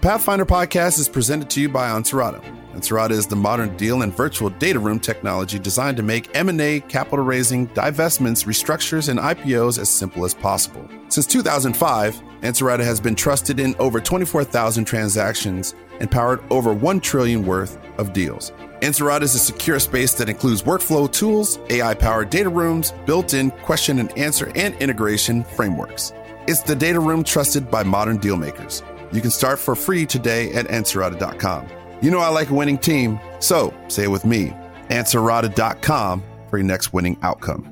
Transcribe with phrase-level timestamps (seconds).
[0.00, 2.42] Pathfinder podcast is presented to you by Ansarada.
[2.72, 7.22] Ansarada is the modern deal and virtual data room technology designed to make M&A, capital
[7.22, 10.88] raising, divestments, restructures, and IPOs as simple as possible.
[11.08, 17.44] Since 2005, Ansarada has been trusted in over 24,000 transactions and powered over 1 trillion
[17.44, 18.52] worth of deals.
[18.80, 24.16] Ansarada is a secure space that includes workflow tools, AI-powered data rooms, built-in question and
[24.16, 26.14] answer and integration frameworks.
[26.46, 28.82] It's the data room trusted by modern deal makers.
[29.12, 31.66] You can start for free today at Ansarada.com.
[32.00, 34.54] You know I like a winning team, so say it with me,
[34.88, 37.66] Ansarada.com for your next winning outcome.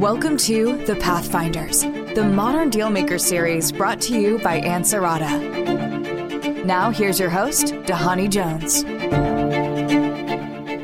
[0.00, 6.64] Welcome to The Pathfinders, the Modern Dealmaker series brought to you by Ansarada.
[6.64, 9.31] Now, here's your host, Dhani Jones.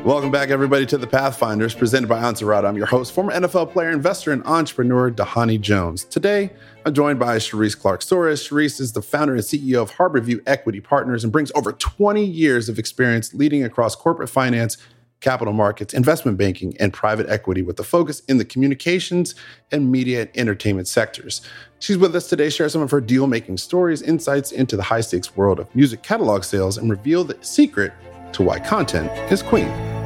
[0.09, 2.67] Welcome back, everybody, to the Pathfinders presented by Ansarada.
[2.67, 6.03] I'm your host, former NFL player, investor, and entrepreneur, Dhani Jones.
[6.03, 6.49] Today,
[6.83, 8.49] I'm joined by Sherrese Clarke Soares.
[8.49, 12.69] Sherrese is the founder and CEO of HarbourView Equity Partners and brings over 20 years
[12.69, 14.77] of experience leading across corporate finance,
[15.19, 19.35] capital markets, investment banking, and private equity with a focus in the communications
[19.71, 21.43] and media and entertainment sectors.
[21.77, 25.01] She's with us today, share some of her deal making stories, insights into the high
[25.01, 27.93] stakes world of music catalog sales, and reveal the secret
[28.33, 29.98] to why content is queen.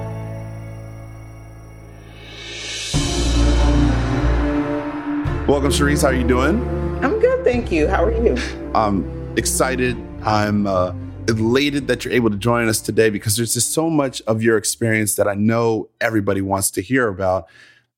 [5.46, 6.04] Welcome, Sherrese.
[6.04, 6.56] How are you doing?
[7.04, 7.90] I'm good, thank you.
[7.90, 8.38] How are you?
[8.74, 9.98] I'm excited.
[10.24, 10.94] I'm uh,
[11.28, 14.56] elated that you're able to join us today because there's just so much of your
[14.56, 17.50] experience that I know everybody wants to hear about.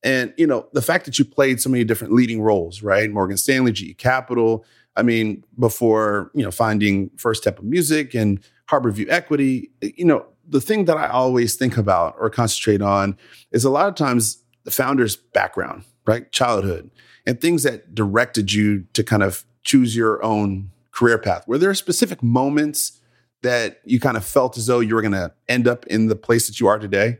[0.02, 3.12] And, you know, the fact that you played so many different leading roles, right?
[3.12, 4.66] Morgan Stanley, GE Capital.
[4.96, 8.40] I mean, before, you know, finding First Step of Music and
[8.72, 13.16] HarbourView Equity, you know, the thing that I always think about or concentrate on
[13.52, 16.32] is a lot of times the founder's background, right?
[16.32, 16.90] Childhood
[17.26, 21.48] and things that directed you to kind of choose your own career path.
[21.48, 23.02] Were there specific moments
[23.42, 26.16] that you kind of felt as though you were going to end up in the
[26.16, 27.20] place that you are today?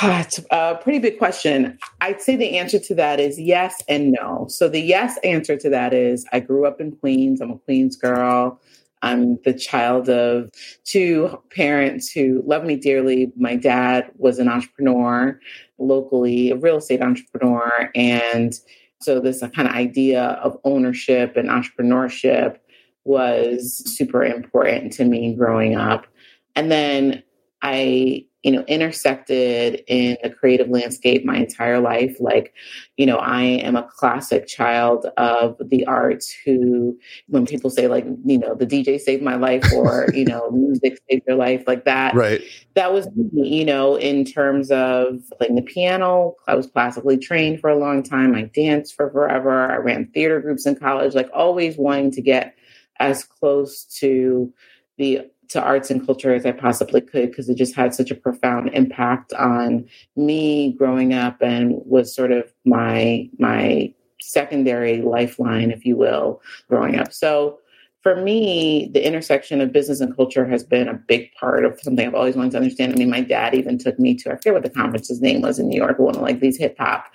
[0.02, 1.78] It's a pretty big question.
[2.00, 4.46] I'd say the answer to that is yes and no.
[4.48, 7.40] So, the yes answer to that is I grew up in Queens.
[7.40, 8.60] I'm a Queens girl.
[9.02, 10.48] I'm the child of
[10.84, 13.32] two parents who love me dearly.
[13.36, 15.38] My dad was an entrepreneur
[15.78, 17.90] locally, a real estate entrepreneur.
[17.96, 18.54] And
[19.02, 22.58] so, this uh, kind of idea of ownership and entrepreneurship
[23.04, 26.06] was super important to me growing up.
[26.54, 27.22] And then
[27.62, 32.16] I you know, intersected in the creative landscape my entire life.
[32.18, 32.52] Like,
[32.96, 36.98] you know, I am a classic child of the arts who,
[37.28, 40.98] when people say, like, you know, the DJ saved my life or, you know, music
[41.08, 42.14] saved your life, like that.
[42.14, 42.42] Right.
[42.74, 46.34] That was you know, in terms of playing the piano.
[46.48, 48.34] I was classically trained for a long time.
[48.34, 49.70] I danced for forever.
[49.70, 52.56] I ran theater groups in college, like, always wanting to get
[52.98, 54.52] as close to
[54.98, 58.14] the to arts and culture as I possibly could because it just had such a
[58.14, 65.84] profound impact on me growing up and was sort of my my secondary lifeline, if
[65.84, 67.12] you will, growing up.
[67.12, 67.58] So
[68.02, 72.04] for me, the intersection of business and culture has been a big part of something
[72.06, 72.92] I've always wanted to understand.
[72.92, 75.60] I mean, my dad even took me to, I forget what the conference's name was
[75.60, 77.06] in New York, one of like these hip hop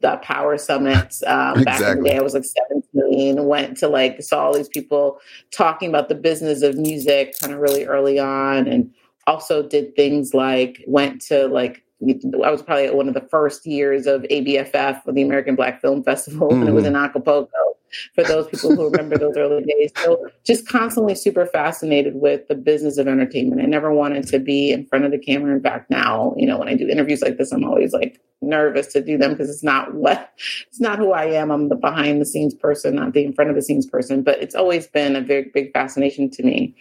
[0.00, 1.90] the power summits um, back exactly.
[1.90, 2.18] in the day.
[2.18, 2.44] I was like
[2.92, 5.18] 17, went to like, saw all these people
[5.50, 8.66] talking about the business of music kind of really early on.
[8.66, 8.92] And
[9.26, 14.06] also did things like went to like, I was probably one of the first years
[14.06, 16.60] of ABFF, the American Black Film Festival, mm-hmm.
[16.60, 16.94] and it was mm-hmm.
[16.94, 17.50] in Acapulco
[18.14, 19.92] for those people who remember those early days.
[19.96, 23.62] So just constantly super fascinated with the business of entertainment.
[23.62, 25.54] I never wanted to be in front of the camera.
[25.54, 28.88] In fact, now, you know, when I do interviews like this, I'm always like nervous
[28.88, 30.30] to do them because it's not what
[30.68, 31.50] it's not who I am.
[31.50, 34.22] I'm the behind the scenes person, not the in front of the scenes person.
[34.22, 36.74] But it's always been a very big fascination to me.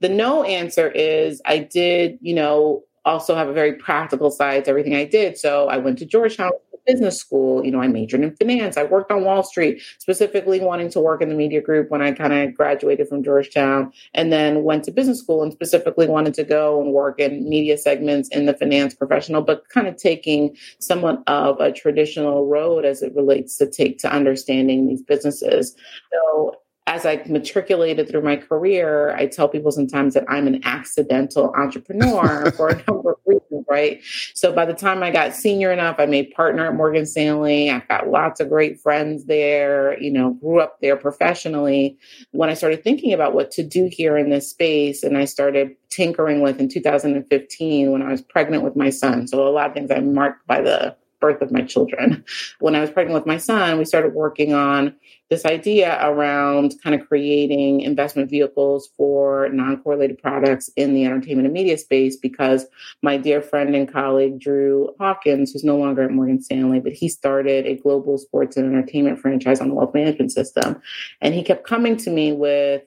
[0.00, 4.70] The no answer is I did, you know, also have a very practical side to
[4.70, 5.38] everything I did.
[5.38, 6.50] So I went to Georgetown
[6.86, 7.64] business school.
[7.64, 8.76] You know, I majored in finance.
[8.76, 12.12] I worked on Wall Street, specifically wanting to work in the media group when I
[12.12, 16.44] kind of graduated from Georgetown, and then went to business school and specifically wanted to
[16.44, 21.22] go and work in media segments in the finance professional, but kind of taking somewhat
[21.26, 25.74] of a traditional road as it relates to take to understanding these businesses.
[26.12, 31.52] So as I matriculated through my career, I tell people sometimes that I'm an accidental
[31.54, 34.00] entrepreneur for a number of reasons, right?
[34.34, 37.70] So by the time I got senior enough, I made partner at Morgan Stanley.
[37.70, 41.96] I've got lots of great friends there, you know, grew up there professionally.
[42.32, 45.76] When I started thinking about what to do here in this space, and I started
[45.90, 49.28] tinkering with in 2015 when I was pregnant with my son.
[49.28, 52.24] So a lot of things I'm marked by the birth of my children.
[52.58, 54.94] When I was pregnant with my son, we started working on
[55.30, 61.46] this idea around kind of creating investment vehicles for non correlated products in the entertainment
[61.46, 62.66] and media space because
[63.00, 67.08] my dear friend and colleague, Drew Hawkins, who's no longer at Morgan Stanley, but he
[67.08, 70.82] started a global sports and entertainment franchise on the wealth management system.
[71.20, 72.82] And he kept coming to me with,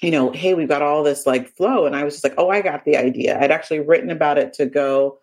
[0.00, 1.86] you know, hey, we've got all this like flow.
[1.86, 3.38] And I was just like, oh, I got the idea.
[3.40, 5.20] I'd actually written about it to go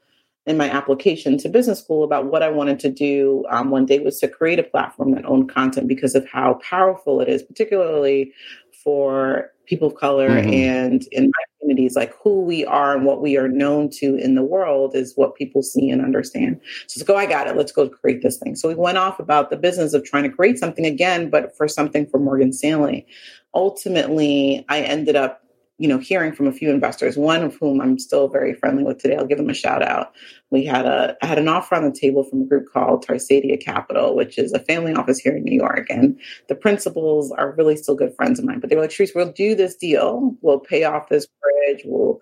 [0.47, 3.99] in my application to business school about what I wanted to do um, one day
[3.99, 8.31] was to create a platform that owned content because of how powerful it is, particularly
[8.71, 10.53] for people of color mm-hmm.
[10.53, 14.35] and in my communities, like who we are and what we are known to in
[14.35, 16.61] the world is what people see and understand.
[16.88, 17.57] So let's go, I got it.
[17.57, 18.55] Let's go create this thing.
[18.55, 21.67] So we went off about the business of trying to create something again, but for
[21.67, 23.05] something for Morgan Stanley.
[23.53, 25.43] Ultimately, I ended up
[25.79, 28.97] you know, hearing from a few investors, one of whom I'm still very friendly with
[28.97, 29.15] today.
[29.15, 30.13] I'll give them a shout out.
[30.50, 33.63] We had a I had an offer on the table from a group called Tarsadia
[33.63, 35.88] Capital, which is a family office here in New York.
[35.89, 38.59] And the principals are really still good friends of mine.
[38.59, 40.35] But they were like, Sherrese, we'll do this deal.
[40.41, 41.83] We'll pay off this bridge.
[41.85, 42.21] We'll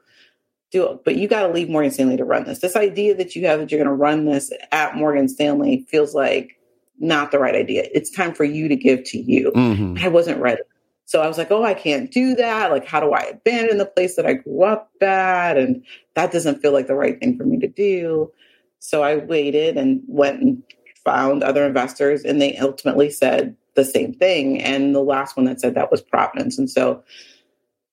[0.72, 1.06] do it.
[1.06, 2.60] But you got to leave Morgan Stanley to run this.
[2.60, 6.14] This idea that you have that you're going to run this at Morgan Stanley feels
[6.14, 6.60] like
[7.00, 7.88] not the right idea.
[7.94, 9.52] It's time for you to give to you.
[9.56, 10.04] Mm-hmm.
[10.04, 10.62] I wasn't ready.
[11.06, 12.72] So I was like, oh, I can't do that.
[12.72, 15.58] Like, how do I abandon the place that I grew up at?
[15.58, 15.84] And
[16.16, 18.32] that doesn't feel like the right thing for me to do.
[18.80, 20.64] So I waited and went and
[21.04, 24.62] found other investors, and they ultimately said the same thing.
[24.62, 26.58] And the last one that said that was Providence.
[26.58, 27.04] And so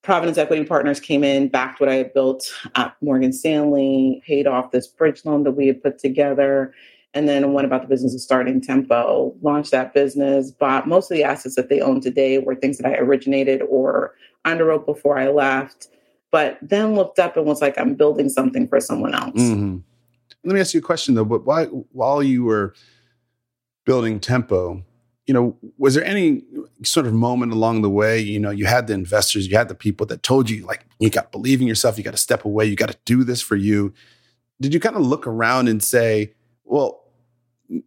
[0.03, 4.70] Providence Equity Partners came in, backed what I had built at Morgan Stanley, paid off
[4.70, 6.75] this bridge loan that we had put together,
[7.14, 11.17] and then went about the business of starting Tempo, launched that business, bought most of
[11.17, 14.14] the assets that they own today were things that I originated or
[14.47, 15.88] underwrote before I left,
[16.31, 19.41] but then looked up and was like, I'm building something for someone else.
[19.41, 19.79] Mm-hmm.
[20.44, 22.75] Let me ask you a question though, but why, while you were
[23.85, 24.82] building Tempo,
[25.26, 26.43] you know, was there any
[26.82, 29.75] sort of moment along the way, you know, you had the investors, you had the
[29.75, 32.44] people that told you, like, you got to believe in yourself, you got to step
[32.44, 33.93] away, you got to do this for you.
[34.61, 36.32] Did you kind of look around and say,
[36.64, 37.01] well,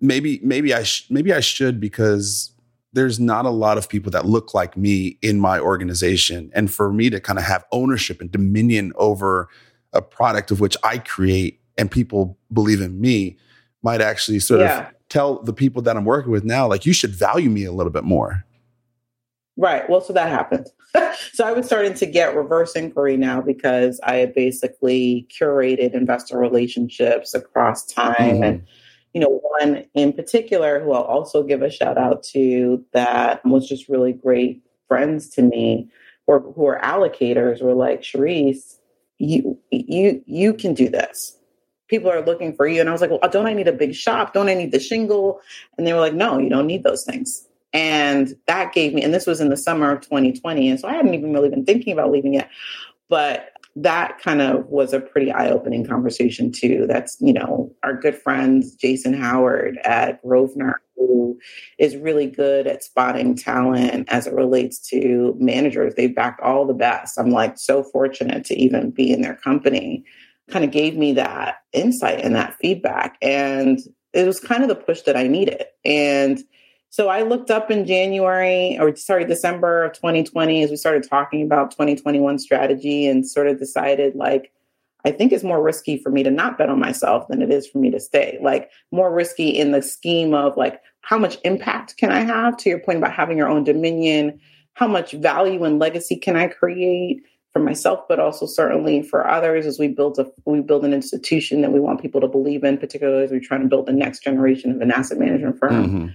[0.02, 2.52] maybe maybe I sh- maybe I should because
[2.94, 6.94] there's not a lot of people that look like me in my organization and for
[6.94, 9.50] me to kind of have ownership and dominion over
[9.92, 13.38] a product of which I create and people believe in me
[13.84, 14.88] might actually sort yeah.
[14.88, 17.72] of tell the people that I'm working with now like you should value me a
[17.72, 18.46] little bit more.
[19.58, 19.90] Right.
[19.90, 20.68] Well, so that happened.
[21.34, 26.38] so I was starting to get reverse inquiry now because I had basically curated investor
[26.38, 28.44] relationships across time mm-hmm.
[28.44, 28.68] and
[29.16, 33.66] you know, one in particular who I'll also give a shout out to that was
[33.66, 35.90] just really great friends to me
[36.28, 38.78] or who are allocators were like, Sherrese,
[39.18, 41.38] you you you can do this.
[41.88, 42.82] People are looking for you.
[42.82, 44.34] And I was like, well, don't I need a big shop?
[44.34, 45.40] Don't I need the shingle?
[45.78, 47.48] And they were like, no, you don't need those things.
[47.72, 50.70] And that gave me, and this was in the summer of 2020.
[50.70, 52.50] And so I hadn't even really been thinking about leaving yet.
[53.08, 56.86] But that kind of was a pretty eye-opening conversation too.
[56.88, 61.38] That's, you know, our good friends Jason Howard at Grosvenor, who
[61.78, 65.96] is really good at spotting talent as it relates to managers.
[65.96, 67.20] They back all the best.
[67.20, 70.06] I'm like so fortunate to even be in their company.
[70.50, 73.18] Kind of gave me that insight and that feedback.
[73.22, 73.80] And
[74.14, 75.66] it was kind of the push that I needed.
[75.84, 76.40] And
[76.96, 81.42] so I looked up in January or sorry, December of 2020 as we started talking
[81.42, 84.54] about 2021 strategy and sort of decided like,
[85.04, 87.68] I think it's more risky for me to not bet on myself than it is
[87.68, 88.40] for me to stay.
[88.42, 92.70] Like more risky in the scheme of like how much impact can I have to
[92.70, 94.40] your point about having your own dominion,
[94.76, 99.66] how much value and legacy can I create for myself, but also certainly for others
[99.66, 102.78] as we build a we build an institution that we want people to believe in,
[102.78, 105.86] particularly as we're trying to build the next generation of an asset management firm.
[105.86, 106.08] Mm-hmm.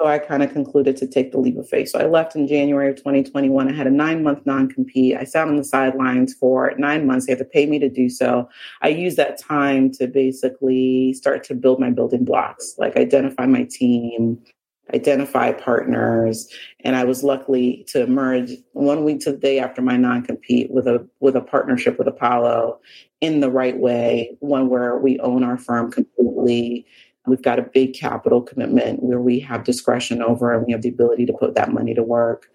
[0.00, 1.90] So I kind of concluded to take the leap of faith.
[1.90, 3.68] So I left in January of 2021.
[3.68, 5.14] I had a nine month non compete.
[5.14, 7.26] I sat on the sidelines for nine months.
[7.26, 8.48] They had to pay me to do so.
[8.80, 13.64] I used that time to basically start to build my building blocks, like identify my
[13.64, 14.42] team,
[14.94, 16.48] identify partners
[16.80, 20.86] and i was lucky to emerge one week to the day after my non-compete with
[20.88, 22.76] a with a partnership with apollo
[23.20, 26.84] in the right way one where we own our firm completely
[27.30, 30.88] We've got a big capital commitment where we have discretion over and we have the
[30.88, 32.50] ability to put that money to work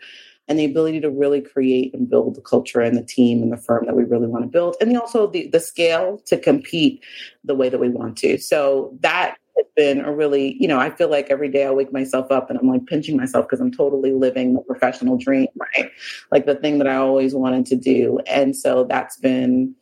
[0.48, 3.58] and the ability to really create and build the culture and the team and the
[3.58, 4.75] firm that we really want to build.
[4.79, 7.03] And also the, the scale to compete
[7.44, 8.38] the way that we want to.
[8.38, 11.91] So that has been a really, you know, I feel like every day I wake
[11.91, 15.89] myself up and I'm like pinching myself because I'm totally living the professional dream, right?
[16.32, 18.20] Like the thing that I always wanted to do.
[18.27, 19.74] And so that's been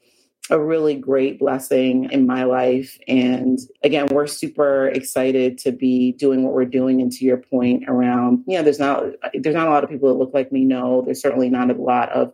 [0.50, 3.00] a really great blessing in my life.
[3.08, 7.02] And again, we're super excited to be doing what we're doing.
[7.02, 10.10] And to your point around, you know, there's not there's not a lot of people
[10.10, 10.66] that look like me.
[10.66, 12.34] No, there's certainly not a lot of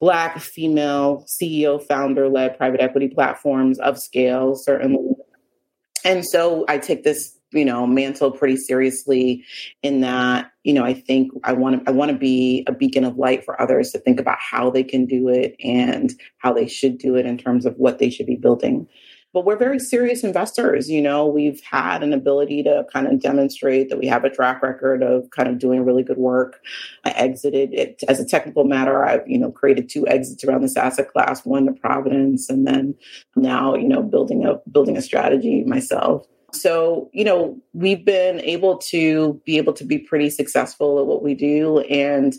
[0.00, 5.14] black female CEO founder led private equity platforms of scale, certainly.
[6.04, 9.44] And so I take this you know mantle pretty seriously
[9.82, 13.04] in that you know i think i want to i want to be a beacon
[13.04, 16.66] of light for others to think about how they can do it and how they
[16.66, 18.86] should do it in terms of what they should be building.
[19.32, 23.88] But we're very serious investors you know we've had an ability to kind of demonstrate
[23.88, 26.60] that we have a track record of kind of doing really good work.
[27.04, 30.76] I exited it as a technical matter i've you know created two exits around this
[30.76, 32.94] asset class one to providence and then
[33.36, 38.78] now you know building a building a strategy myself so, you know, we've been able
[38.78, 41.80] to be able to be pretty successful at what we do.
[41.80, 42.34] And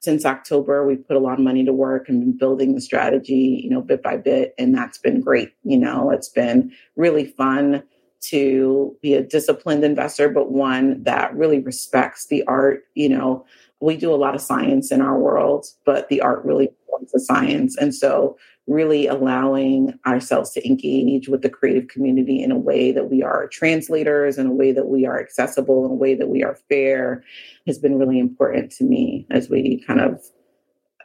[0.00, 3.62] since October, we've put a lot of money to work and been building the strategy,
[3.64, 4.54] you know, bit by bit.
[4.58, 5.52] And that's been great.
[5.62, 7.82] You know, it's been really fun
[8.28, 12.84] to be a disciplined investor, but one that really respects the art.
[12.94, 13.46] You know,
[13.84, 17.20] we do a lot of science in our world, but the art really informs the
[17.20, 17.76] science.
[17.76, 18.36] And so
[18.66, 23.46] really allowing ourselves to engage with the creative community in a way that we are
[23.48, 27.22] translators, in a way that we are accessible, in a way that we are fair
[27.66, 30.22] has been really important to me as we kind of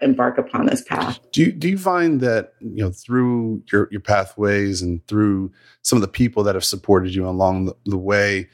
[0.02, 1.20] embark upon this path.
[1.34, 5.98] Do you, do you find that you know through your your pathways and through some
[5.98, 8.48] of the people that have supported you along the, the way,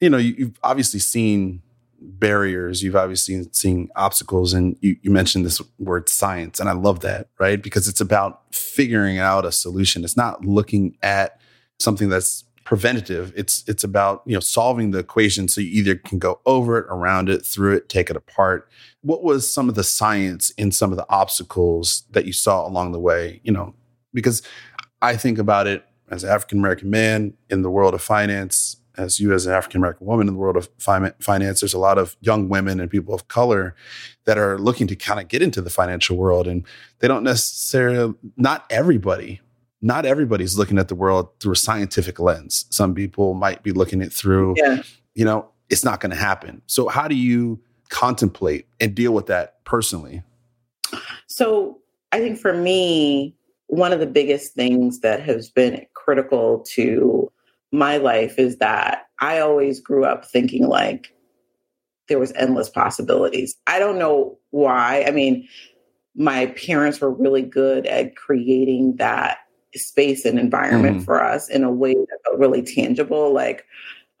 [0.00, 1.60] you know you, you've obviously seen
[2.04, 7.00] barriers you've obviously seen obstacles and you, you, mentioned this word science and i love
[7.00, 7.60] that right?
[7.60, 10.04] Because it's about figuring out a solution.
[10.04, 11.40] It's not looking at
[11.80, 13.32] something that's preventative.
[13.34, 16.86] It's it's about you know solving the equation so you either can go over it
[16.88, 18.68] around it through it take it apart.
[19.00, 22.92] What was some of the science in some of the obstacles that you saw along
[22.92, 23.74] the way you know?
[24.14, 24.42] Because
[25.00, 28.61] i think about it as an african american man in the world of finance
[28.96, 31.98] as you as an African American woman in the world of finance, there's a lot
[31.98, 33.74] of young women and people of color
[34.24, 36.64] that are looking to kind of get into the financial world, and
[36.98, 38.14] they don't necessarily.
[38.36, 39.40] Not everybody,
[39.80, 42.66] not everybody's looking at the world through a scientific lens.
[42.70, 44.82] Some people might be looking it through, yeah.
[45.14, 46.62] you know, it's not going to happen.
[46.66, 50.22] So, how do you contemplate and deal with that personally?
[51.26, 51.78] So,
[52.12, 53.34] I think for me,
[53.72, 57.31] one of the biggest things that has been critical to
[57.72, 61.14] my life is that I always grew up thinking like
[62.08, 63.56] there was endless possibilities.
[63.66, 65.04] I don't know why.
[65.06, 65.48] I mean,
[66.14, 69.38] my parents were really good at creating that
[69.74, 71.04] space and environment mm.
[71.04, 73.64] for us in a way that felt really tangible, like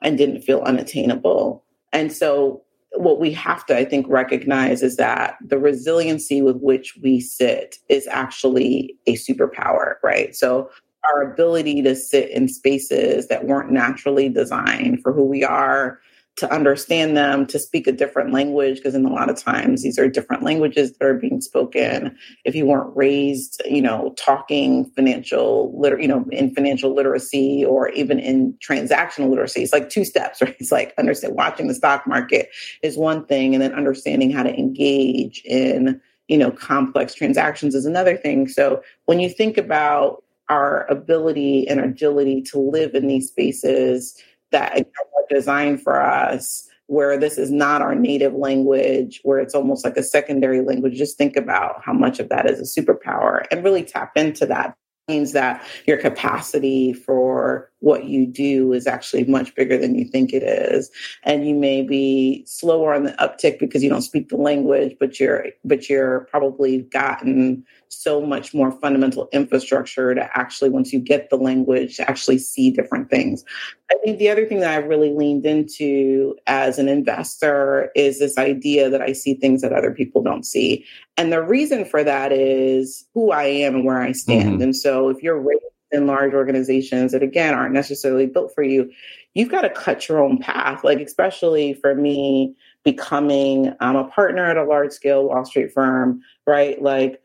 [0.00, 1.64] and didn't feel unattainable.
[1.92, 2.62] And so
[2.94, 7.76] what we have to, I think, recognize is that the resiliency with which we sit
[7.88, 10.34] is actually a superpower, right?
[10.34, 10.70] So
[11.10, 16.00] our ability to sit in spaces that weren't naturally designed for who we are,
[16.36, 19.98] to understand them, to speak a different language, because in a lot of times these
[19.98, 22.16] are different languages that are being spoken.
[22.44, 27.90] If you weren't raised, you know, talking financial liter, you know, in financial literacy or
[27.90, 30.56] even in transactional literacy, it's like two steps, right?
[30.58, 32.48] It's like understand watching the stock market
[32.82, 37.84] is one thing, and then understanding how to engage in you know complex transactions is
[37.84, 38.48] another thing.
[38.48, 44.76] So when you think about our ability and agility to live in these spaces that
[44.76, 49.96] are designed for us where this is not our native language, where it's almost like
[49.96, 53.82] a secondary language, just think about how much of that is a superpower and really
[53.82, 54.76] tap into that.
[55.08, 60.32] Means that your capacity for what you do is actually much bigger than you think
[60.32, 60.92] it is.
[61.24, 65.18] And you may be slower on the uptick because you don't speak the language but
[65.18, 71.28] you're but you're probably gotten so much more fundamental infrastructure to actually once you get
[71.30, 73.44] the language to actually see different things.
[73.90, 78.38] I think the other thing that i've really leaned into as an investor is this
[78.38, 80.84] idea that i see things that other people don't see.
[81.16, 84.54] And the reason for that is who i am and where i stand.
[84.54, 84.62] Mm-hmm.
[84.62, 88.90] and so if you're raised in large organizations that again aren't necessarily built for you
[89.34, 90.84] you've got to cut your own path.
[90.84, 96.22] Like especially for me becoming um, a partner at a large scale wall street firm
[96.46, 96.80] right?
[96.82, 97.21] Like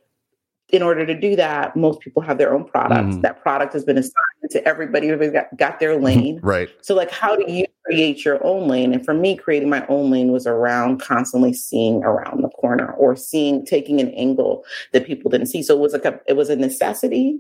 [0.70, 3.22] in order to do that most people have their own products mm.
[3.22, 4.14] that product has been assigned
[4.52, 5.08] to everybody.
[5.08, 6.40] Who got, got their lane.
[6.44, 6.70] Right.
[6.82, 8.94] So like how do you create your own lane?
[8.94, 13.16] And for me creating my own lane was around constantly seeing around the corner or
[13.16, 15.64] seeing taking an angle that people didn't see.
[15.64, 17.40] So it was like a it was a necessity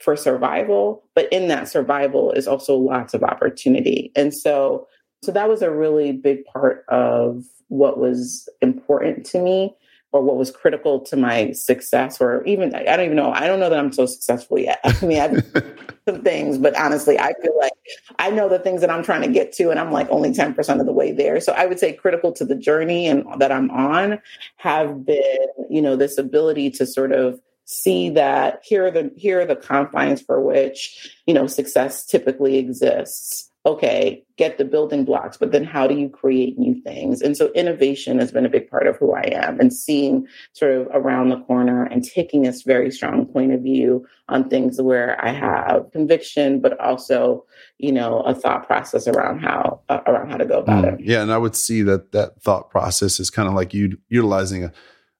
[0.00, 4.12] for survival, but in that survival is also lots of opportunity.
[4.14, 4.86] And so
[5.22, 9.74] so that was a really big part of what was important to me.
[10.12, 13.58] Or what was critical to my success or even i don't even know i don't
[13.58, 14.80] know that i'm so successful yet.
[14.84, 15.76] I mean i've
[16.08, 17.72] some things but honestly i feel like
[18.18, 20.80] i know the things that i'm trying to get to and i'm like only 10%
[20.80, 21.40] of the way there.
[21.40, 24.20] So i would say critical to the journey and that i'm on
[24.56, 29.40] have been you know this ability to sort of see that here are the here
[29.40, 35.36] are the confines for which you know success typically exists okay, get the building blocks,
[35.36, 37.22] but then how do you create new things?
[37.22, 40.72] And so innovation has been a big part of who I am and seeing sort
[40.72, 45.24] of around the corner and taking this very strong point of view on things where
[45.24, 47.44] I have conviction, but also,
[47.78, 51.00] you know, a thought process around how, uh, around how to go about mm, it.
[51.04, 51.22] Yeah.
[51.22, 54.72] And I would see that that thought process is kind of like you utilizing a,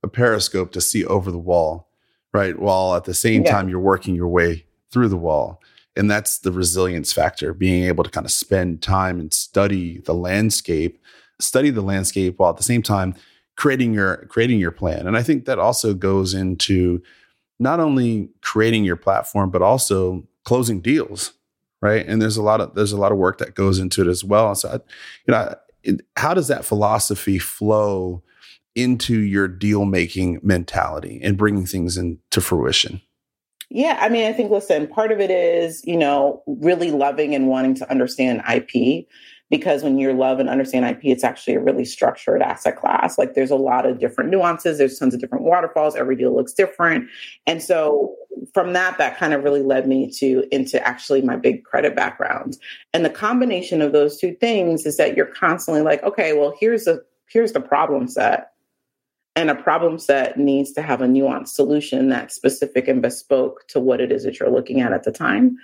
[0.02, 1.88] a periscope to see over the wall,
[2.32, 2.58] right?
[2.58, 3.52] While at the same yeah.
[3.52, 5.60] time you're working your way through the wall
[5.96, 10.14] and that's the resilience factor, being able to kind of spend time and study the
[10.14, 10.98] landscape,
[11.40, 13.14] study the landscape while at the same time
[13.56, 15.06] creating your creating your plan.
[15.06, 17.02] And I think that also goes into
[17.58, 21.32] not only creating your platform, but also closing deals,
[21.80, 22.06] right?
[22.06, 24.24] And there's a lot of there's a lot of work that goes into it as
[24.24, 24.54] well.
[24.54, 24.74] So, I,
[25.26, 28.22] you know, how does that philosophy flow
[28.74, 33.02] into your deal making mentality and bringing things into fruition?
[33.74, 37.48] Yeah, I mean, I think, listen, part of it is, you know, really loving and
[37.48, 39.06] wanting to understand IP
[39.48, 43.16] because when you love and understand IP, it's actually a really structured asset class.
[43.16, 46.52] Like there's a lot of different nuances, there's tons of different waterfalls, every deal looks
[46.52, 47.08] different.
[47.46, 48.14] And so
[48.52, 52.58] from that, that kind of really led me to into actually my big credit background.
[52.92, 56.86] And the combination of those two things is that you're constantly like, okay, well, here's
[56.86, 57.00] a
[57.30, 58.51] here's the problem set
[59.34, 63.80] and a problem set needs to have a nuanced solution that's specific and bespoke to
[63.80, 65.56] what it is that you're looking at at the time.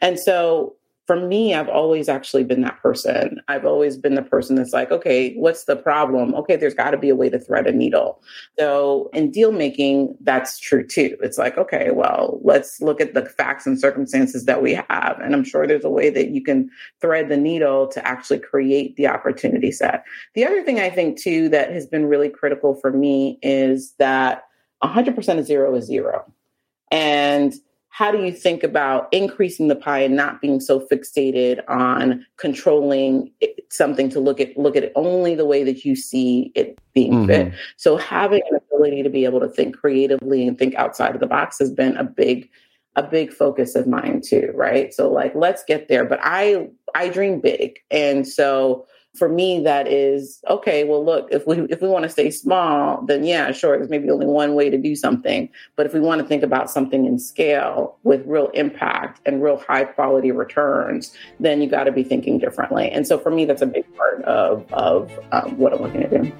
[0.00, 0.76] And so
[1.06, 3.40] for me, I've always actually been that person.
[3.46, 6.34] I've always been the person that's like, okay, what's the problem?
[6.34, 8.20] Okay, there's got to be a way to thread a needle.
[8.58, 11.16] So in deal making, that's true too.
[11.22, 15.20] It's like, okay, well, let's look at the facts and circumstances that we have.
[15.22, 16.68] And I'm sure there's a way that you can
[17.00, 20.04] thread the needle to actually create the opportunity set.
[20.34, 24.42] The other thing I think too that has been really critical for me is that
[24.82, 26.24] 100% of zero is zero.
[26.90, 27.54] And
[27.96, 33.32] how do you think about increasing the pie and not being so fixated on controlling
[33.70, 37.12] something to look at look at it only the way that you see it being
[37.12, 37.26] mm-hmm.
[37.26, 37.54] fit?
[37.78, 41.26] So having an ability to be able to think creatively and think outside of the
[41.26, 42.50] box has been a big
[42.96, 44.92] a big focus of mine too right?
[44.92, 46.04] So like let's get there.
[46.04, 47.78] But i i dream big.
[47.90, 52.08] And so for me that is okay well look if we if we want to
[52.08, 55.48] stay small then yeah sure there's maybe only one way to do something.
[55.76, 59.58] But if we want to think about something in scale with real impact and real
[59.58, 62.90] high quality returns then you got to be thinking differently.
[62.90, 66.22] And so for me that's a big part of of um, what i'm looking to
[66.22, 66.32] do.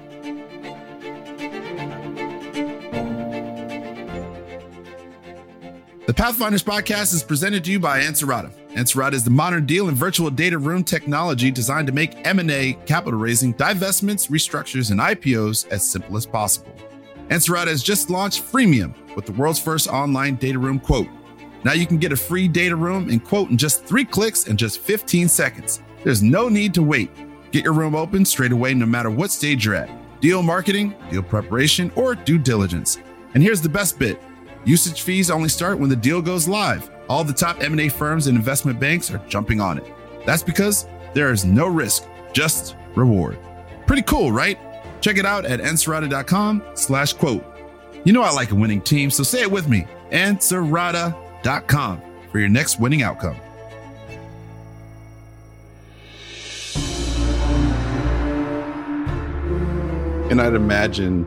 [6.07, 8.53] The Pathfinders podcast is presented to you by Ansarada.
[8.77, 13.19] Ansarada is the modern deal and virtual data room technology designed to make M&A, capital
[13.19, 16.71] raising, divestments, restructures, and IPOs as simple as possible.
[17.29, 21.07] Ansarada has just launched Freemium with the world's first online data room quote.
[21.63, 24.59] Now you can get a free data room and quote in just three clicks and
[24.59, 25.81] just 15 seconds.
[26.03, 27.09] There's no need to wait.
[27.51, 29.89] Get your room open straight away no matter what stage you're at.
[30.21, 32.99] Deal marketing, deal preparation, or due diligence.
[33.33, 34.21] And here's the best bit.
[34.65, 36.91] Usage fees only start when the deal goes live.
[37.09, 39.85] All the top M&A firms and investment banks are jumping on it.
[40.25, 43.37] That's because there is no risk, just reward.
[43.85, 44.59] Pretty cool, right?
[45.01, 47.45] Check it out at ansarada.com slash quote.
[48.03, 49.87] You know I like a winning team, so say it with me.
[50.11, 53.37] Ansarada.com for your next winning outcome.
[60.29, 61.25] And I'd imagine,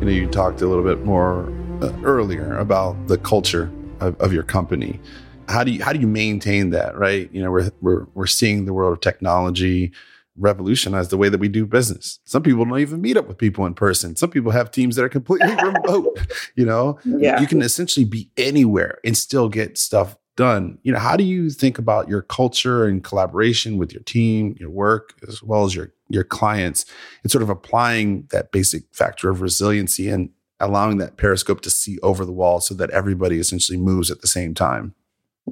[0.00, 4.32] you know, you talked a little bit more uh, earlier about the culture of, of,
[4.32, 5.00] your company.
[5.48, 6.96] How do you how do you maintain that?
[6.96, 9.92] Right, you know, we're we're we're seeing the world of technology
[10.40, 12.18] revolutionize the way that we do business.
[12.24, 14.16] Some people don't even meet up with people in person.
[14.16, 16.18] Some people have teams that are completely remote.
[16.56, 17.40] You know, yeah.
[17.40, 20.78] you can essentially be anywhere and still get stuff done.
[20.82, 24.70] You know, how do you think about your culture and collaboration with your team, your
[24.70, 26.86] work, as well as your your clients,
[27.22, 30.30] and sort of applying that basic factor of resiliency and
[30.60, 34.28] allowing that periscope to see over the wall so that everybody essentially moves at the
[34.28, 34.94] same time?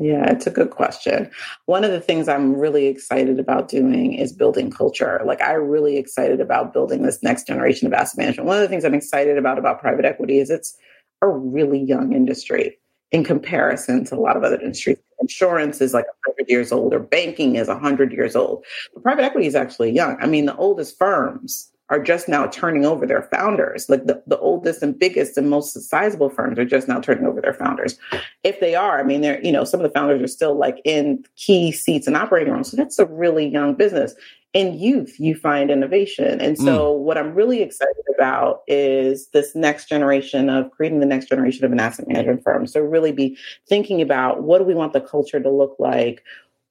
[0.00, 1.30] Yeah, it's a good question.
[1.66, 5.20] One of the things I'm really excited about doing is building culture.
[5.24, 8.46] Like I'm really excited about building this next generation of asset management.
[8.46, 10.76] One of the things I'm excited about about private equity is it's
[11.22, 12.78] a really young industry
[13.10, 14.98] in comparison to a lot of other industries.
[15.20, 18.64] Insurance is like 100 years old or banking is 100 years old.
[18.94, 20.16] But private equity is actually young.
[20.20, 23.88] I mean, the oldest firms are just now turning over their founders.
[23.88, 27.40] Like the, the oldest and biggest and most sizable firms are just now turning over
[27.40, 27.98] their founders.
[28.44, 30.80] If they are, I mean, they're, you know, some of the founders are still like
[30.84, 32.70] in key seats and operating rooms.
[32.70, 34.14] So that's a really young business.
[34.54, 36.40] In youth, you find innovation.
[36.40, 37.00] And so, mm.
[37.00, 41.72] what I'm really excited about is this next generation of creating the next generation of
[41.72, 42.66] an asset management firm.
[42.66, 43.36] So, really be
[43.68, 46.24] thinking about what do we want the culture to look like?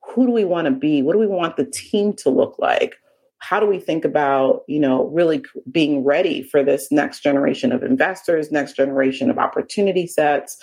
[0.08, 1.04] Who do we want to be?
[1.04, 2.96] What do we want the team to look like?
[3.40, 7.84] How do we think about you know really being ready for this next generation of
[7.84, 10.58] investors next generation of opportunity sets?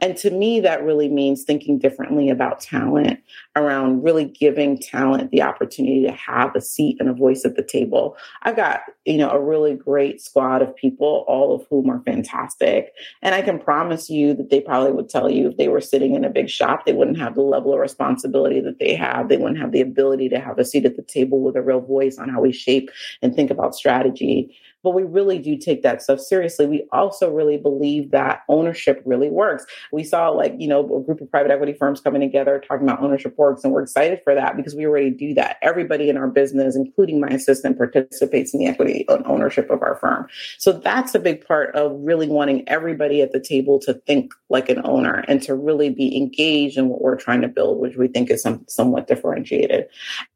[0.00, 3.20] And to me that really means thinking differently about talent
[3.56, 7.62] around really giving talent the opportunity to have a seat and a voice at the
[7.62, 8.16] table.
[8.42, 12.92] I've got you know a really great squad of people all of whom are fantastic.
[13.22, 16.14] And i can promise you that they probably would tell you if they were sitting
[16.14, 19.28] in a big shop they wouldn't have the level of responsibility that they have.
[19.28, 21.80] They wouldn't have the ability to have a seat at the table with a real
[21.80, 22.90] voice on how we shape
[23.22, 26.66] and think about strategy but we really do take that stuff seriously.
[26.66, 29.66] We also really believe that ownership really works.
[29.92, 33.02] We saw like, you know, a group of private equity firms coming together talking about
[33.02, 35.58] ownership works, and we're excited for that because we already do that.
[35.62, 39.96] Everybody in our business, including my assistant, participates in the equity and ownership of our
[39.96, 40.26] firm.
[40.58, 44.68] So that's a big part of really wanting everybody at the table to think like
[44.68, 48.08] an owner and to really be engaged in what we're trying to build, which we
[48.08, 49.86] think is some, somewhat differentiated.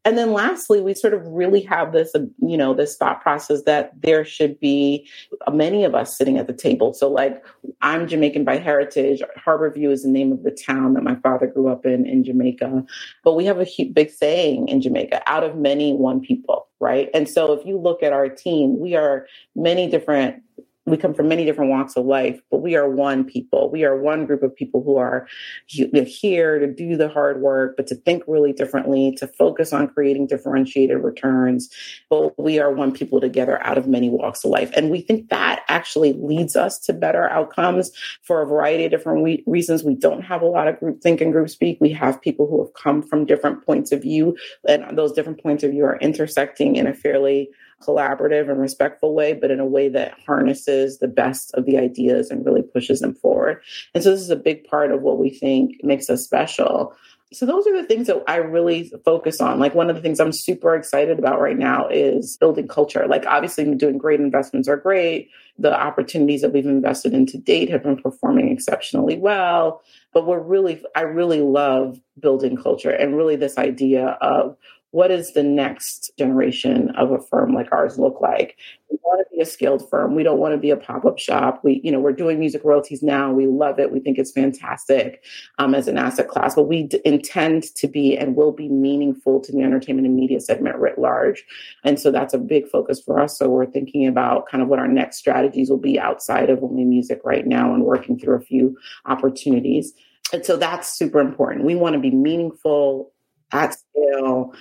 [0.03, 3.91] And then lastly, we sort of really have this, you know, this thought process that
[4.01, 5.07] there should be
[5.51, 6.93] many of us sitting at the table.
[6.93, 7.43] So, like,
[7.81, 9.21] I'm Jamaican by heritage.
[9.45, 12.85] HarbourView is the name of the town that my father grew up in in Jamaica.
[13.23, 17.09] But we have a big saying in Jamaica out of many, one people, right?
[17.13, 20.41] And so, if you look at our team, we are many different
[20.85, 23.71] we come from many different walks of life, but we are one people.
[23.71, 25.27] We are one group of people who are
[25.67, 30.27] here to do the hard work, but to think really differently, to focus on creating
[30.27, 31.69] differentiated returns.
[32.09, 34.71] But we are one people together out of many walks of life.
[34.75, 39.23] And we think that actually leads us to better outcomes for a variety of different
[39.23, 39.83] we- reasons.
[39.83, 41.79] We don't have a lot of group think and group speak.
[41.81, 45.63] We have people who have come from different points of view, and those different points
[45.63, 47.49] of view are intersecting in a fairly
[47.85, 52.29] collaborative and respectful way, but in a way that harnesses the best of the ideas
[52.29, 53.61] and really pushes them forward.
[53.93, 56.95] And so this is a big part of what we think makes us special.
[57.33, 59.59] So those are the things that I really focus on.
[59.59, 63.07] Like one of the things I'm super excited about right now is building culture.
[63.07, 65.29] Like obviously doing great investments are great.
[65.57, 69.81] The opportunities that we've invested in to date have been performing exceptionally well.
[70.13, 74.55] But we're really, I really love building culture and really this idea of
[74.95, 78.55] what does the next generation of a firm like ours look like?
[78.89, 80.15] We want to be a skilled firm.
[80.15, 81.59] We don't want to be a pop-up shop.
[81.65, 83.29] We, you know, we're doing music royalties now.
[83.33, 83.91] We love it.
[83.91, 85.21] We think it's fantastic
[85.57, 89.41] um, as an asset class, but we d- intend to be and will be meaningful
[89.41, 91.43] to the entertainment and media segment writ large.
[91.83, 93.37] And so that's a big focus for us.
[93.37, 96.85] So we're thinking about kind of what our next strategies will be outside of only
[96.85, 98.77] music right now and working through a few
[99.07, 99.91] opportunities.
[100.31, 101.65] And so that's super important.
[101.65, 103.11] We want to be meaningful
[103.51, 104.53] at scale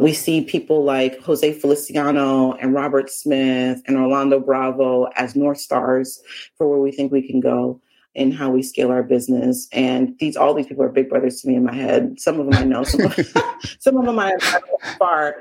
[0.00, 6.22] we see people like Jose Feliciano and Robert Smith and Orlando Bravo as North Stars
[6.56, 7.80] for where we think we can go
[8.16, 9.68] and how we scale our business.
[9.72, 12.18] And these, all these people are big brothers to me in my head.
[12.18, 13.14] Some of them I know, some of,
[13.78, 14.40] some of them I am
[14.98, 15.36] far,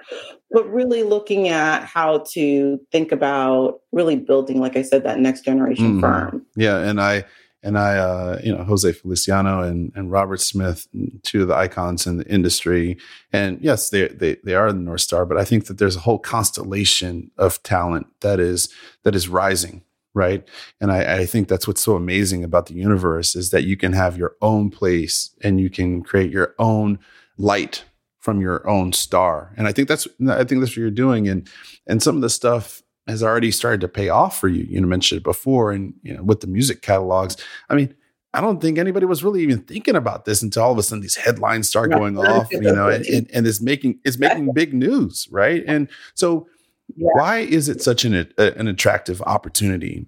[0.51, 5.41] but really looking at how to think about really building, like I said, that next
[5.41, 6.01] generation mm.
[6.01, 6.45] firm.
[6.55, 6.79] Yeah.
[6.79, 7.23] And I,
[7.61, 10.87] and I, uh, you know, Jose Feliciano and, and Robert Smith,
[11.23, 12.97] two of the icons in the industry.
[13.33, 16.01] And yes, they, they, they are the North Star, but I think that there's a
[16.01, 19.83] whole constellation of talent that is, that is rising.
[20.15, 20.47] Right.
[20.81, 23.93] And I, I think that's what's so amazing about the universe is that you can
[23.93, 26.97] have your own place and you can create your own
[27.37, 27.85] light
[28.17, 29.53] from your own star.
[29.55, 31.27] And I think that's, I think that's what you're doing.
[31.27, 31.47] And,
[31.85, 34.65] and some of the stuff has already started to pay off for you.
[34.69, 37.37] You know, mentioned it before, and you know, with the music catalogs.
[37.69, 37.93] I mean,
[38.33, 41.01] I don't think anybody was really even thinking about this until all of a sudden
[41.01, 42.51] these headlines start going off.
[42.51, 45.63] You know, and, and, it's making it's making big news, right?
[45.67, 46.47] And so,
[46.95, 47.09] yeah.
[47.13, 50.05] why is it such an a, an attractive opportunity?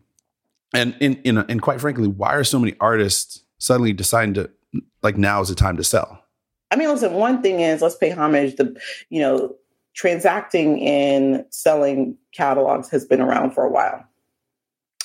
[0.74, 4.52] And in in and quite frankly, why are so many artists suddenly deciding to
[5.02, 6.24] like now is the time to sell?
[6.70, 7.14] I mean, listen.
[7.14, 8.56] One thing is let's pay homage.
[8.56, 9.56] The you know
[9.94, 14.06] transacting in selling catalogs has been around for a while.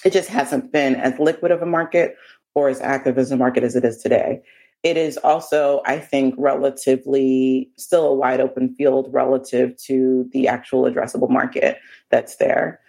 [0.05, 2.17] It just hasn't been as liquid of a market
[2.55, 4.43] or as active as a market as it is today.
[4.83, 10.83] It is also, I think, relatively still a wide open field relative to the actual
[10.85, 11.79] addressable market
[12.11, 12.81] that's there.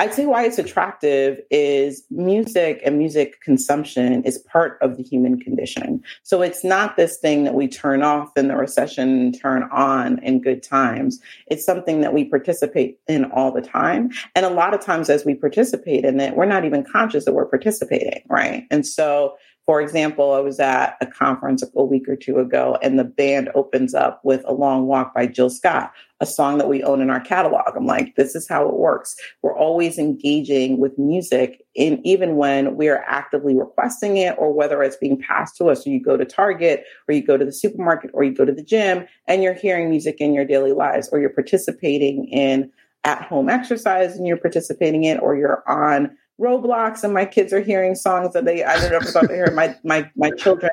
[0.00, 5.40] I'd say why it's attractive is music and music consumption is part of the human
[5.40, 6.02] condition.
[6.22, 10.18] So it's not this thing that we turn off in the recession and turn on
[10.20, 11.20] in good times.
[11.48, 14.10] It's something that we participate in all the time.
[14.36, 17.34] And a lot of times as we participate in it, we're not even conscious that
[17.34, 18.66] we're participating, right?
[18.70, 19.36] And so
[19.68, 23.50] for example, I was at a conference a week or two ago, and the band
[23.54, 27.10] opens up with A Long Walk by Jill Scott, a song that we own in
[27.10, 27.76] our catalog.
[27.76, 29.14] I'm like, this is how it works.
[29.42, 34.82] We're always engaging with music, in, even when we are actively requesting it, or whether
[34.82, 35.84] it's being passed to us.
[35.84, 38.52] So you go to Target, or you go to the supermarket, or you go to
[38.52, 42.72] the gym, and you're hearing music in your daily lives, or you're participating in
[43.04, 47.60] at home exercise and you're participating in, or you're on Roblox and my kids are
[47.60, 49.54] hearing songs that they I don't never thought they heard.
[49.54, 50.70] My my my children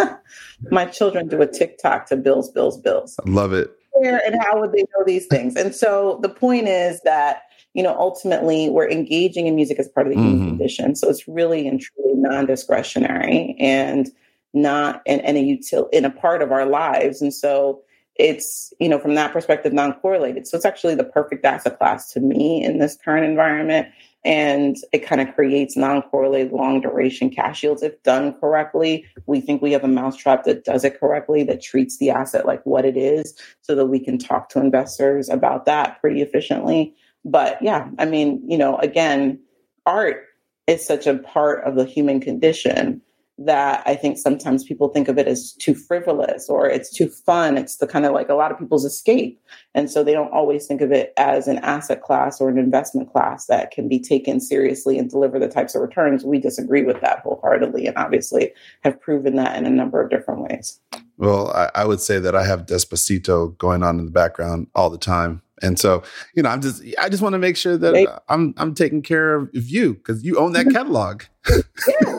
[0.70, 3.18] my children do a TikTok to bills, bills, bills.
[3.26, 3.70] I love it.
[3.92, 5.56] Where and how would they know these things?
[5.56, 7.42] And so the point is that
[7.74, 10.48] you know ultimately we're engaging in music as part of the human mm-hmm.
[10.48, 10.94] condition.
[10.94, 14.08] So it's really and truly non-discretionary and
[14.54, 17.20] not in, in a util in a part of our lives.
[17.20, 17.82] And so
[18.16, 20.46] it's you know from that perspective non-correlated.
[20.46, 23.88] So it's actually the perfect asset class to me in this current environment.
[24.24, 27.82] And it kind of creates non-correlated long duration cash yields.
[27.82, 31.98] If done correctly we think we have a mousetrap that does it correctly that treats
[31.98, 36.00] the asset like what it is so that we can talk to investors about that
[36.00, 36.94] pretty efficiently.
[37.24, 39.40] But yeah i mean you know again
[39.86, 40.24] art
[40.66, 43.00] is such a part of the human condition
[43.38, 47.56] that I think sometimes people think of it as too frivolous or it's too fun.
[47.56, 49.40] It's the kind of like a lot of people's escape.
[49.74, 53.10] And so they don't always think of it as an asset class or an investment
[53.10, 56.24] class that can be taken seriously and deliver the types of returns.
[56.24, 58.52] We disagree with that wholeheartedly and obviously
[58.84, 60.78] have proven that in a number of different ways.
[61.16, 64.90] Well, I, I would say that I have Despacito going on in the background all
[64.90, 65.42] the time.
[65.62, 66.02] And so,
[66.34, 69.36] you know, I'm just I just want to make sure that I'm I'm taking care
[69.36, 71.22] of you because you own that catalog.
[71.48, 72.18] yeah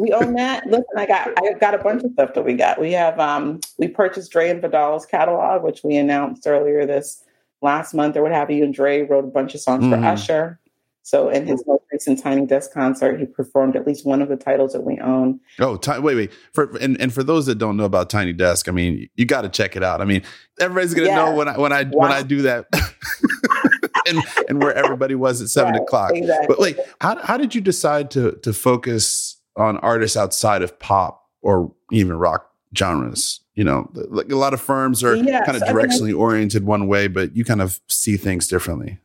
[0.00, 0.66] we own that.
[0.66, 2.80] Listen, I got I got a bunch of stuff that we got.
[2.80, 7.22] We have um we purchased Dre and Vidal's catalog, which we announced earlier this
[7.60, 8.64] last month or what have you.
[8.64, 10.02] And Dre wrote a bunch of songs mm-hmm.
[10.02, 10.60] for Usher.
[11.02, 14.36] So in his most recent Tiny Desk concert, he performed at least one of the
[14.36, 15.40] titles that we own.
[15.58, 16.32] Oh, t- wait, wait.
[16.52, 19.42] For and, and for those that don't know about Tiny Desk, I mean, you got
[19.42, 20.00] to check it out.
[20.00, 20.22] I mean,
[20.60, 21.16] everybody's gonna yeah.
[21.16, 22.02] know when I when I wow.
[22.02, 22.66] when I do that.
[24.06, 26.12] and and where everybody was at seven right, o'clock.
[26.14, 26.46] Exactly.
[26.48, 31.22] But wait, how how did you decide to to focus on artists outside of pop
[31.42, 33.40] or even rock genres.
[33.54, 36.64] You know, like a lot of firms are yes, kind of directionally I mean, oriented
[36.64, 38.98] one way, but you kind of see things differently.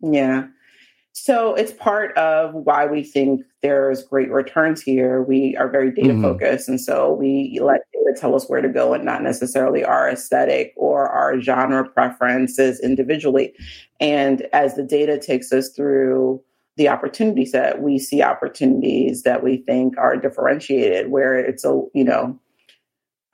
[0.00, 0.46] Yeah.
[1.12, 5.22] So it's part of why we think there's great returns here.
[5.22, 6.22] We are very data mm-hmm.
[6.22, 6.68] focused.
[6.68, 10.72] And so we let data tell us where to go and not necessarily our aesthetic
[10.76, 13.52] or our genre preferences individually.
[14.00, 16.42] And as the data takes us through
[16.76, 22.04] the opportunity set, we see opportunities that we think are differentiated, where it's a, you
[22.04, 22.38] know,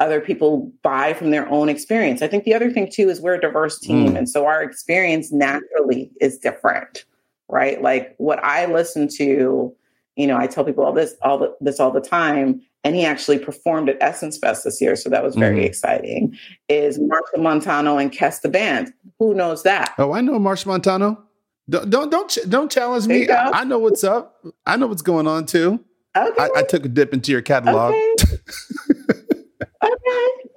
[0.00, 2.22] other people buy from their own experience.
[2.22, 4.12] I think the other thing too is we're a diverse team.
[4.12, 4.18] Mm.
[4.18, 7.04] And so our experience naturally is different,
[7.48, 7.82] right?
[7.82, 9.74] Like what I listen to,
[10.16, 12.60] you know, I tell people all this, all the, this all the time.
[12.84, 14.94] And he actually performed at Essence Fest this year.
[14.94, 15.66] So that was very mm.
[15.66, 16.36] exciting.
[16.68, 18.92] Is Machel Montano and Kes the Band.
[19.18, 19.94] Who knows that?
[19.98, 21.22] Oh, I know Machel Montano.
[21.70, 23.28] Don't don't don't, don't challenge me.
[23.28, 24.36] I, I, know what's up.
[24.66, 25.84] I know what's going on too.
[26.16, 26.42] Okay.
[26.42, 27.92] I, I took a dip into your catalog.
[27.92, 28.14] Okay.
[29.84, 30.48] okay.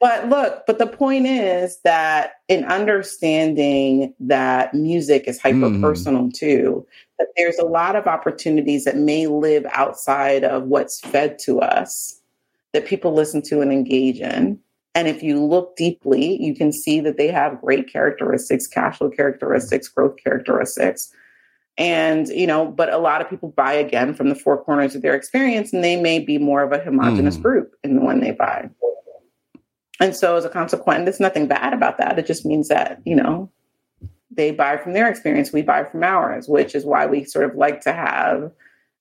[0.00, 6.32] But look, but the point is that in understanding that music is hyper personal mm.
[6.32, 6.86] too,
[7.18, 12.18] that there's a lot of opportunities that may live outside of what's fed to us
[12.72, 14.58] that people listen to and engage in.
[14.94, 19.10] And if you look deeply, you can see that they have great characteristics, cash flow
[19.10, 21.12] characteristics, growth characteristics.
[21.78, 25.02] And, you know, but a lot of people buy again from the four corners of
[25.02, 27.42] their experience, and they may be more of a homogenous mm.
[27.42, 28.68] group in when they buy.
[30.00, 32.18] And so as a consequence, there's nothing bad about that.
[32.18, 33.50] It just means that, you know,
[34.30, 37.56] they buy from their experience, we buy from ours, which is why we sort of
[37.56, 38.50] like to have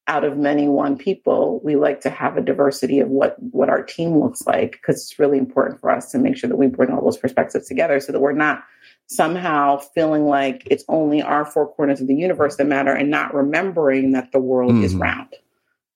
[0.10, 3.84] out of many one people we like to have a diversity of what what our
[3.84, 6.90] team looks like because it's really important for us to make sure that we bring
[6.90, 8.64] all those perspectives together so that we're not
[9.06, 13.34] somehow feeling like it's only our four corners of the universe that matter and not
[13.36, 14.84] remembering that the world mm-hmm.
[14.84, 15.30] is round.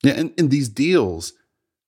[0.03, 1.33] Yeah and, and these deals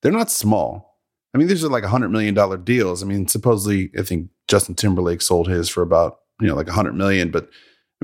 [0.02, 1.00] they're not small.
[1.34, 3.04] I mean these are like a hundred million dollar deals.
[3.04, 6.74] I mean supposedly i think justin timberlake sold his for about you know like a
[6.74, 7.50] hundred million but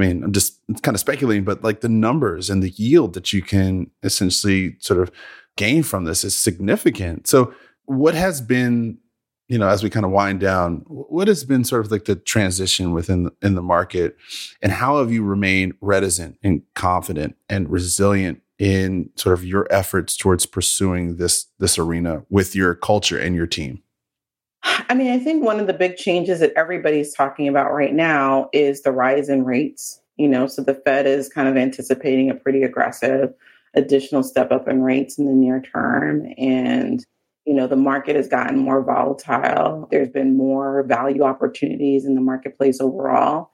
[0.01, 3.31] I mean, I'm just kind of speculating, but like the numbers and the yield that
[3.31, 5.11] you can essentially sort of
[5.57, 7.27] gain from this is significant.
[7.27, 7.53] So,
[7.85, 8.97] what has been,
[9.47, 12.15] you know, as we kind of wind down, what has been sort of like the
[12.15, 14.17] transition within in the market,
[14.61, 20.17] and how have you remained reticent and confident and resilient in sort of your efforts
[20.17, 23.83] towards pursuing this this arena with your culture and your team?
[24.63, 28.50] I mean, I think one of the big changes that everybody's talking about right now
[28.54, 30.02] is the rise in rates.
[30.17, 33.34] You know, so the Fed is kind of anticipating a pretty aggressive
[33.74, 36.28] additional step up in rates in the near term.
[36.38, 37.04] And,
[37.45, 39.88] you know, the market has gotten more volatile.
[39.89, 43.52] There's been more value opportunities in the marketplace overall.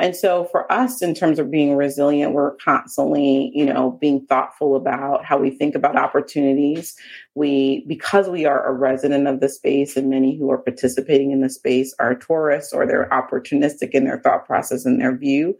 [0.00, 4.74] And so for us, in terms of being resilient, we're constantly, you know, being thoughtful
[4.74, 6.96] about how we think about opportunities.
[7.34, 11.42] We, because we are a resident of the space and many who are participating in
[11.42, 15.56] the space are tourists or they're opportunistic in their thought process and their view,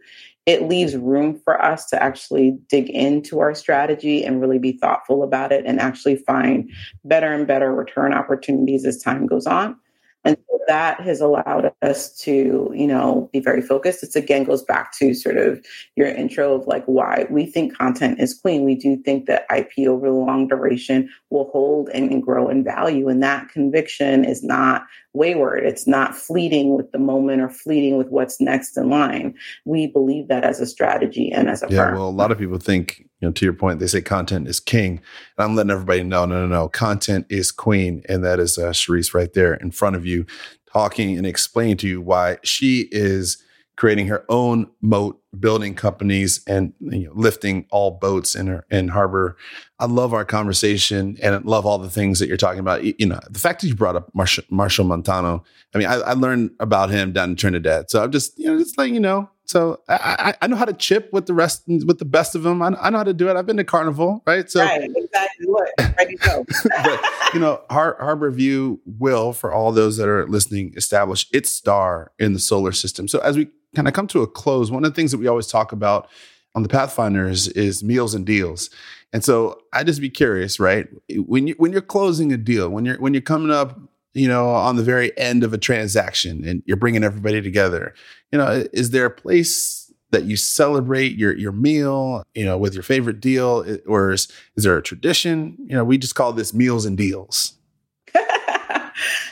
[0.47, 5.21] it leaves room for us to actually dig into our strategy and really be thoughtful
[5.21, 6.69] about it and actually find
[7.05, 9.77] better and better return opportunities as time goes on.
[10.23, 10.35] And
[10.67, 14.03] that has allowed us to, you know, be very focused.
[14.03, 15.63] It's again goes back to sort of
[15.95, 18.63] your intro of like why we think content is queen.
[18.63, 22.63] We do think that IP over the long duration will hold and, and grow in
[22.63, 23.09] value.
[23.09, 25.65] And that conviction is not wayward.
[25.65, 29.35] It's not fleeting with the moment or fleeting with what's next in line.
[29.65, 31.95] We believe that as a strategy and as a yeah, firm.
[31.95, 34.59] well, a lot of people think, you know, to your point, they say content is
[34.59, 35.01] king.
[35.37, 38.03] And I'm letting everybody know, no, no, no, content is queen.
[38.07, 40.25] And that is uh, Sherrese right there in front of you
[40.71, 43.43] talking and explaining to you why she is
[43.77, 48.89] creating her own moat, building companies, and you know, lifting all boats in her in
[48.89, 49.35] harbor.
[49.79, 52.83] I love our conversation and love all the things that you're talking about.
[52.83, 55.43] You know, the fact that you brought up Marshall, Machel Montano.
[55.73, 58.59] I mean, I, I, learned about him down in Trinidad, so I'm just you know
[58.59, 59.29] just letting you know.
[59.51, 62.61] So I, I, know how to chip with the rest with the best of them.
[62.61, 63.35] I, I know how to do it.
[63.35, 64.49] I've been to Carnival, right?
[64.49, 65.45] So right, exactly.
[65.45, 66.45] Look, ready to go.
[66.85, 72.13] but you know, Har- HarbourView will, for all those that are listening, establish its star
[72.17, 73.09] in the solar system.
[73.09, 75.27] So as we kind of come to a close, one of the things that we
[75.27, 76.07] always talk about
[76.55, 78.69] on the Pathfinders is meals and deals.
[79.11, 80.87] And so I just be curious, right?
[81.09, 83.77] When you when you're closing a deal, when you're when you're coming up,
[84.13, 87.93] you know, on the very end of a transaction and you're bringing everybody together,
[88.31, 92.73] you know, is there a place that you celebrate your your meal, you know, with
[92.73, 95.55] your favorite deal, or is, is there a tradition?
[95.65, 97.53] You know, we just call this meals and deals.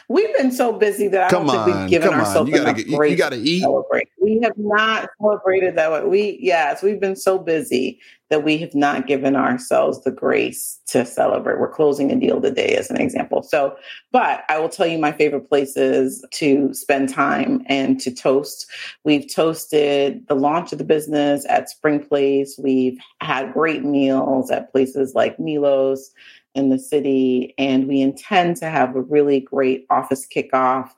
[0.09, 2.81] We've been so busy that I come don't on, think we've given ourselves you gotta,
[2.81, 3.11] enough grace.
[3.11, 3.61] You got to eat.
[3.61, 4.09] Celebrate.
[4.19, 6.03] We have not celebrated that way.
[6.03, 11.05] We yes, we've been so busy that we have not given ourselves the grace to
[11.05, 11.59] celebrate.
[11.59, 13.43] We're closing a deal today, as an example.
[13.43, 13.75] So,
[14.11, 18.67] but I will tell you my favorite places to spend time and to toast.
[19.03, 22.59] We've toasted the launch of the business at Spring Place.
[22.61, 26.11] We've had great meals at places like Milos
[26.55, 27.53] in the city.
[27.57, 30.91] And we intend to have a really great office kickoff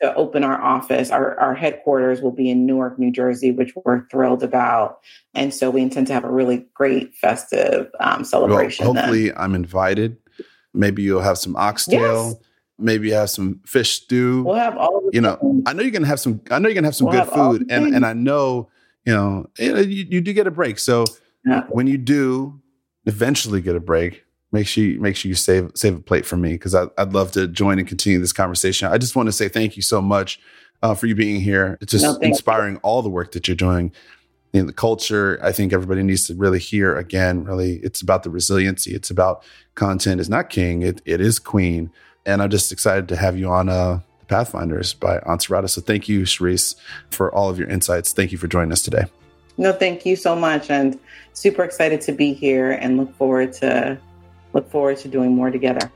[0.00, 1.10] to open our office.
[1.10, 5.00] Our, our headquarters will be in Newark, New Jersey, which we're thrilled about.
[5.34, 8.86] And so we intend to have a really great festive um, celebration.
[8.86, 9.38] Well, hopefully, then.
[9.38, 10.16] I'm invited.
[10.74, 12.28] Maybe you'll have some oxtail.
[12.28, 12.34] Yes.
[12.78, 14.44] Maybe you have some fish stew.
[14.44, 15.02] We'll have all.
[15.12, 15.64] you know, things.
[15.66, 16.40] I know you're gonna have some.
[16.50, 18.70] I know you're gonna have some we'll good have food, and and I know
[19.04, 20.78] you know you, you do get a break.
[20.78, 21.04] So
[21.44, 21.64] yeah.
[21.70, 22.60] when you do
[23.06, 26.36] eventually get a break, make sure you, make sure you save save a plate for
[26.36, 28.88] me because I'd love to join and continue this conversation.
[28.88, 30.40] I just want to say thank you so much
[30.82, 31.78] uh, for you being here.
[31.80, 32.80] It's just no, inspiring you.
[32.82, 33.92] all the work that you're doing
[34.52, 35.38] in the culture.
[35.42, 37.44] I think everybody needs to really hear again.
[37.44, 38.94] Really, it's about the resiliency.
[38.94, 40.82] It's about content is not king.
[40.82, 41.90] It it is queen.
[42.26, 45.68] And I'm just excited to have you on uh, the Pathfinders by Ansarada.
[45.70, 46.74] So thank you, Sherrese,
[47.10, 48.12] for all of your insights.
[48.12, 49.04] Thank you for joining us today.
[49.56, 50.98] No, thank you so much, and
[51.32, 53.98] super excited to be here and look forward to
[54.52, 55.90] look forward to doing more together.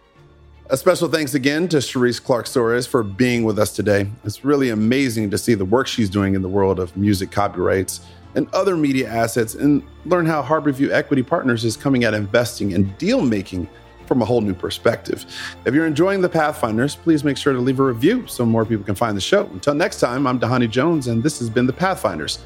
[0.71, 4.09] A special thanks again to Sherrese Clarke Soares for being with us today.
[4.25, 8.01] It's really amazing to see the work she's doing in the world of music copyrights
[8.35, 12.97] and other media assets and learn how HarbourView Equity Partners is coming at investing and
[12.97, 13.69] deal making
[14.07, 15.27] from a whole new perspective.
[15.65, 18.85] If you're enjoying the Pathfinders, please make sure to leave a review so more people
[18.85, 19.47] can find the show.
[19.47, 22.39] Until next time, I'm Dhani Jones, and this has been the Pathfinders,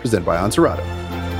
[0.00, 1.31] presented by Ansarada.